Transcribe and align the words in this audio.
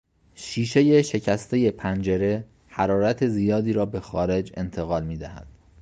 شیشهی 0.35 1.03
شکستهی 1.03 1.71
پنجره 1.71 2.45
حرارت 2.67 3.27
زیادی 3.27 3.73
را 3.73 3.85
به 3.85 3.99
خارج 3.99 4.51
انتقال 4.57 5.03
میدهد. 5.03 5.47